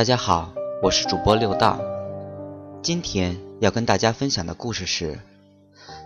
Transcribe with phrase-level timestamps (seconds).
[0.00, 0.50] 大家好，
[0.82, 1.78] 我是主播六道。
[2.82, 5.20] 今天要跟大家分享的故事是：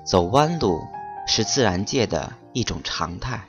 [0.05, 0.81] 走弯路
[1.29, 3.47] 是自然界的一种常态。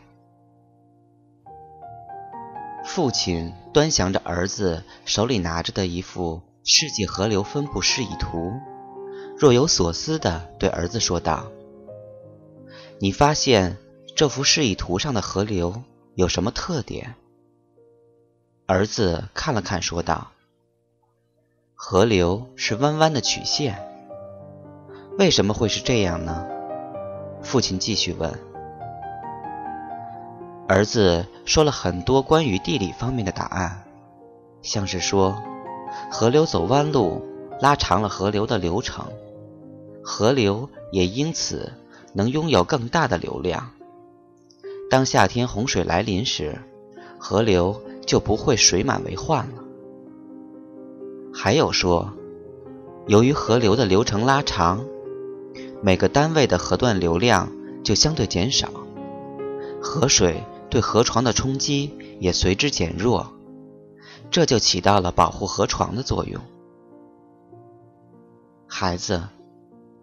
[2.83, 8.53] 父亲端详着儿子手里拿着的一幅世界河流分布示意图，
[9.35, 11.47] 若有所思地对儿子说道
[13.01, 13.77] ：“你发现
[14.15, 15.81] 这幅示意图上的河流
[16.13, 17.15] 有什么特点？”
[18.67, 20.31] 儿子看了看，说道
[21.77, 23.77] ：“河流是弯弯的曲线，
[25.19, 26.47] 为什么会是这样呢？”
[27.43, 28.33] 父亲继续问。
[30.67, 33.83] 儿子说了很多关于地理方面的答案，
[34.61, 35.37] 像是说，
[36.09, 37.21] 河流走弯路
[37.59, 39.05] 拉长了河流的流程，
[40.03, 41.71] 河流也因此
[42.13, 43.71] 能拥有更大的流量。
[44.89, 46.57] 当夏天洪水来临时，
[47.19, 47.79] 河流。
[48.05, 49.64] 就不会水满为患了。
[51.37, 52.13] 还有说，
[53.07, 54.85] 由于河流的流程拉长，
[55.83, 57.51] 每个单位的河段流量
[57.83, 58.69] 就相对减少，
[59.81, 63.27] 河水对河床的冲击也随之减弱，
[64.31, 66.41] 这就起到了保护河床的作用。
[68.65, 69.21] 孩子，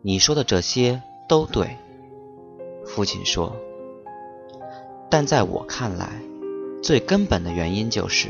[0.03, 1.79] 你说的这些都对，
[2.85, 3.57] 父亲说，
[5.11, 6.13] 但在我看来。
[6.83, 8.29] 最根本的原因就是，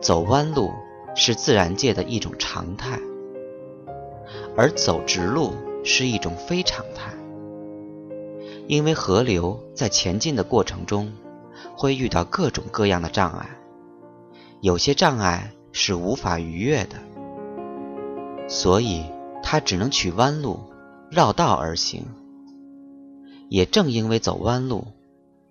[0.00, 0.72] 走弯路
[1.14, 2.98] 是自然界的一种常态，
[4.56, 5.52] 而走直路
[5.84, 7.12] 是一种非常态。
[8.68, 11.12] 因为河流在前进的过程中，
[11.76, 13.48] 会遇到各种各样的障碍，
[14.60, 16.96] 有些障碍是无法逾越的，
[18.48, 19.04] 所以
[19.42, 20.60] 它只能取弯路，
[21.10, 22.04] 绕道而行。
[23.48, 24.86] 也正因为走弯路，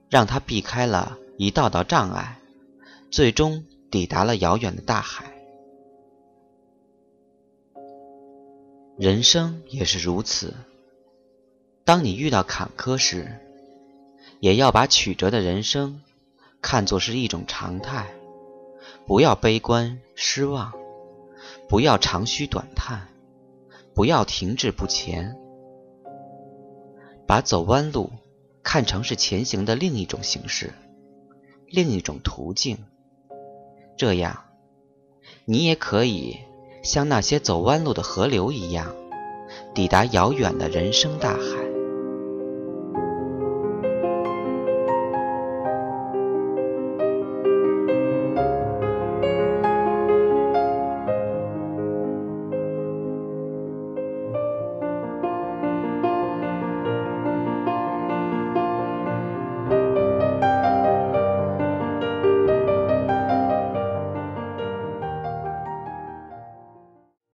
[0.10, 1.18] 让它避开了。
[1.38, 2.38] 一道道障碍，
[3.10, 5.26] 最终抵达了遥远的大海。
[8.98, 10.54] 人生也是如此。
[11.84, 13.40] 当你遇到坎坷时，
[14.40, 16.02] 也要把曲折的人生
[16.62, 18.08] 看作是一种常态，
[19.08, 20.72] 不要悲观失望，
[21.68, 23.08] 不要长吁短叹，
[23.96, 25.36] 不要停滞不前，
[27.26, 28.12] 把走弯路
[28.62, 30.74] 看成是前行的另一种形式。
[31.68, 32.78] 另一种途径，
[33.98, 34.44] 这样，
[35.46, 36.38] 你也可以
[36.82, 38.88] 像那些走弯路的河流一样，
[39.74, 41.71] 抵达遥远的人生大海。